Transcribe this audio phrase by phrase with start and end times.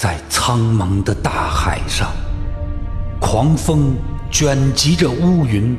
[0.00, 2.10] 在苍茫的大海上，
[3.20, 3.94] 狂风
[4.30, 5.76] 卷集着乌云，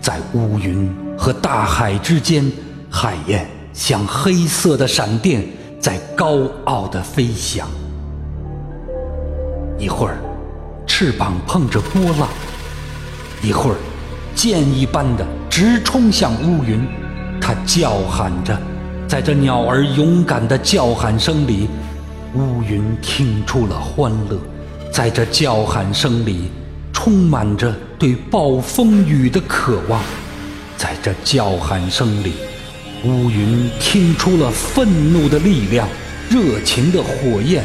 [0.00, 0.88] 在乌云
[1.18, 2.48] 和大海之间，
[2.88, 5.44] 海燕像黑色的闪电，
[5.80, 7.66] 在高傲地飞翔。
[9.76, 10.18] 一会儿，
[10.86, 12.28] 翅膀碰着波浪；
[13.42, 13.76] 一会儿，
[14.32, 16.86] 箭一般的直冲向乌云。
[17.40, 18.56] 它叫喊着，
[19.08, 21.68] 在这鸟儿勇敢的叫喊声里，
[22.34, 24.38] 乌云听出了欢乐；
[24.92, 26.48] 在这叫喊声里，
[26.92, 30.00] 充满着对暴风雨的渴望；
[30.76, 32.34] 在这叫喊声里，
[33.04, 35.88] 乌云听出了愤怒的力量、
[36.28, 37.64] 热情的火焰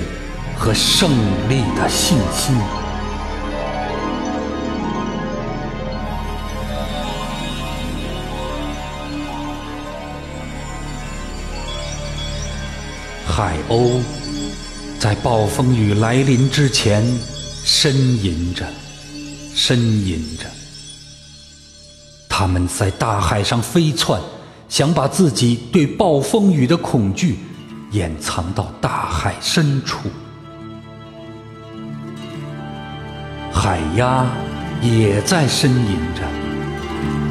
[0.58, 1.12] 和胜
[1.47, 2.56] 利的信心。
[13.28, 14.02] 海鸥
[15.00, 17.04] 在暴风雨来临之前
[17.64, 18.66] 呻吟着，
[19.56, 20.46] 呻吟着。
[22.28, 24.20] 他们在大海上飞窜，
[24.68, 27.38] 想把自己对暴风雨的恐惧
[27.92, 30.00] 掩藏到大海深处。
[33.54, 34.26] 海鸭
[34.82, 36.22] 也在呻吟着，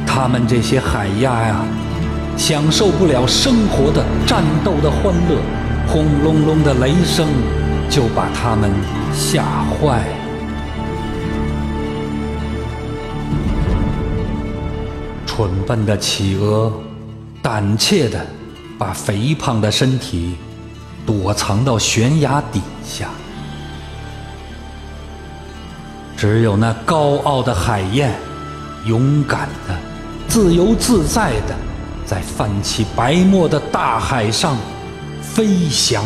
[0.07, 1.65] 他们这些海鸭呀，
[2.37, 5.64] 享受不了生活的战斗的欢乐。
[5.87, 7.27] 轰隆隆的雷声
[7.89, 8.71] 就把他们
[9.13, 10.03] 吓坏。
[15.25, 16.71] 蠢笨的企鹅
[17.41, 18.25] 胆怯地
[18.77, 20.35] 把肥胖的身体
[21.05, 23.09] 躲藏到悬崖底下，
[26.15, 28.13] 只有那高傲的海燕
[28.85, 29.75] 勇敢的、
[30.27, 31.55] 自由自在的
[32.05, 34.55] 在泛起白沫的大海上。
[35.35, 36.01] 飞翔，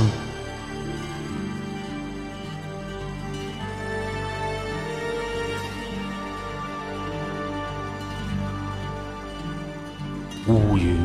[10.48, 10.98] 乌云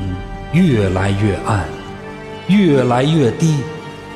[0.54, 1.68] 越来越暗，
[2.48, 3.56] 越来越低，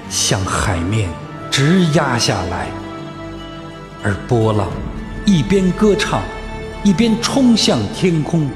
[0.09, 1.11] 向海面
[1.51, 2.69] 直压下来，
[4.03, 4.69] 而波浪
[5.27, 6.23] 一边歌唱，
[6.83, 8.49] 一边冲向天空，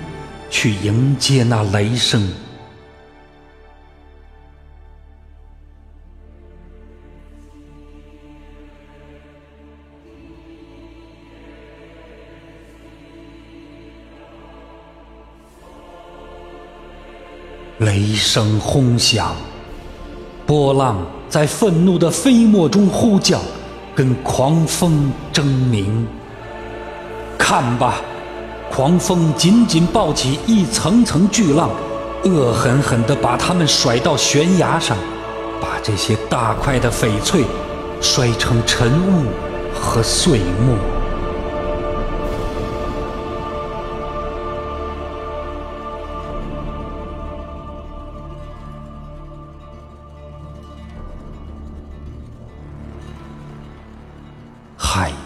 [0.48, 2.26] 去迎接那雷声。
[17.84, 19.34] 雷声轰响，
[20.46, 23.40] 波浪在愤怒的飞沫中呼叫，
[23.92, 26.06] 跟狂风争鸣。
[27.36, 27.96] 看吧，
[28.70, 31.70] 狂风紧紧抱起一层层巨浪，
[32.24, 34.96] 恶狠狠地把它们甩到悬崖上，
[35.60, 37.44] 把这些大块的翡翠
[38.00, 39.26] 摔成尘雾
[39.74, 40.91] 和碎末。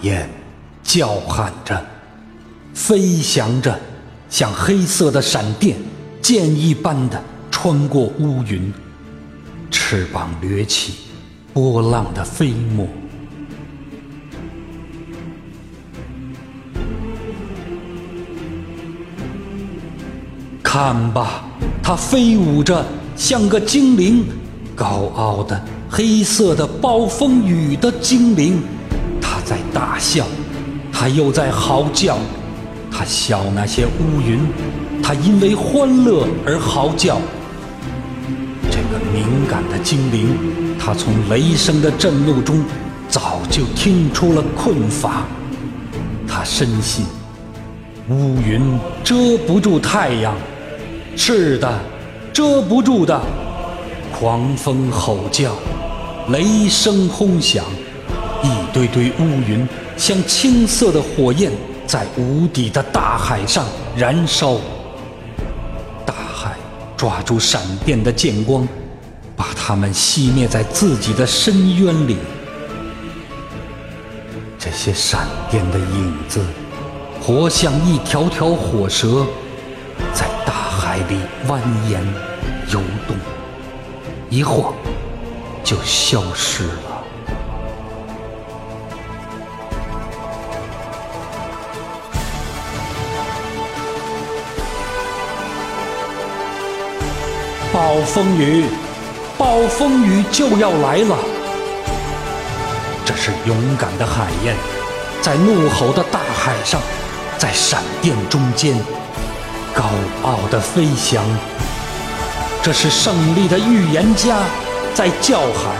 [0.02, 0.28] 燕
[0.82, 1.84] 叫喊着，
[2.74, 3.78] 飞翔着，
[4.28, 5.76] 像黑色的闪电，
[6.20, 8.72] 箭一般的穿过乌云，
[9.70, 10.94] 翅膀掠起
[11.52, 12.86] 波浪的飞沫。
[20.62, 21.44] 看吧，
[21.82, 22.84] 它飞舞着，
[23.16, 24.26] 像个精灵，
[24.74, 25.58] 高傲的
[25.88, 28.62] 黑色的暴风雨的精灵。
[29.46, 30.26] 在大笑，
[30.92, 32.18] 他又在嚎叫，
[32.90, 34.40] 他笑那些乌云，
[35.00, 37.20] 他因为欢乐而嚎叫。
[38.68, 40.36] 这个敏感的精灵，
[40.76, 42.64] 他从雷声的震怒中
[43.08, 45.22] 早就听出了困乏。
[46.26, 47.06] 他深信，
[48.08, 48.60] 乌云
[49.04, 49.14] 遮
[49.46, 50.34] 不住太阳，
[51.14, 51.72] 是的，
[52.32, 53.20] 遮不住的。
[54.18, 55.52] 狂风吼叫，
[56.30, 57.64] 雷声轰响。
[58.42, 59.66] 一堆堆乌云
[59.96, 61.50] 像青色的火焰，
[61.86, 63.64] 在无底的大海上
[63.96, 64.56] 燃烧。
[66.04, 66.56] 大海
[66.96, 68.66] 抓住闪电的剑光，
[69.36, 72.16] 把它们熄灭在自己的深渊里。
[74.58, 76.40] 这些闪电的影子，
[77.20, 79.26] 活像一条条火蛇，
[80.12, 82.00] 在大海里蜿蜒
[82.72, 83.16] 游动，
[84.28, 84.74] 一晃
[85.62, 86.95] 就消失了。
[97.76, 98.64] 暴风雨，
[99.36, 101.14] 暴风雨就要来了！
[103.04, 104.56] 这是勇敢的海燕，
[105.20, 106.80] 在怒吼的大海上，
[107.36, 108.74] 在闪电中间，
[109.74, 109.84] 高
[110.22, 111.22] 傲的飞翔。
[112.62, 114.38] 这是胜利的预言家，
[114.94, 115.74] 在叫喊，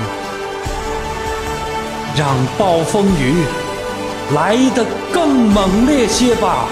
[2.14, 2.28] 让
[2.58, 3.42] 暴风雨
[4.34, 6.66] 来得更猛烈些吧。